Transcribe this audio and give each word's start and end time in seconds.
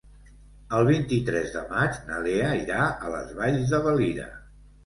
El 0.77 0.85
vint-i-tres 0.87 1.53
de 1.57 1.63
maig 1.73 1.99
na 2.09 2.23
Lea 2.29 2.49
irà 2.63 2.89
a 3.11 3.15
les 3.17 3.37
Valls 3.43 3.73
de 3.75 3.83
Valira. 3.89 4.31